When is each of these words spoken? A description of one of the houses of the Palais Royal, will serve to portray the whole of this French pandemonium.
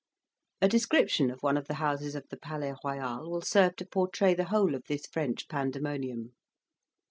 A 0.63 0.67
description 0.67 1.29
of 1.29 1.43
one 1.43 1.57
of 1.57 1.67
the 1.67 1.75
houses 1.75 2.15
of 2.15 2.27
the 2.29 2.35
Palais 2.37 2.73
Royal, 2.83 3.29
will 3.29 3.43
serve 3.43 3.75
to 3.75 3.85
portray 3.85 4.33
the 4.33 4.45
whole 4.45 4.73
of 4.73 4.85
this 4.87 5.05
French 5.05 5.47
pandemonium. 5.47 6.33